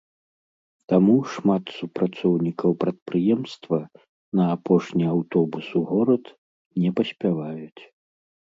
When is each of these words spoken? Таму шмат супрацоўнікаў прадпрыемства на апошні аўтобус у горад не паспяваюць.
Таму 0.91 1.17
шмат 1.33 1.63
супрацоўнікаў 1.81 2.71
прадпрыемства 2.83 3.79
на 4.41 4.49
апошні 4.55 5.05
аўтобус 5.13 5.65
у 5.81 5.83
горад 5.91 6.25
не 6.87 6.91
паспяваюць. 7.03 7.83